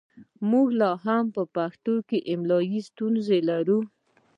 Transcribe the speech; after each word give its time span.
موږ 0.49 0.67
لا 0.81 0.91
هم 1.05 1.23
په 1.35 1.43
پښتو 1.55 1.93
کې 2.07 2.17
املايي 2.33 2.81
ستونزې 2.89 3.39
لرو 3.49 3.79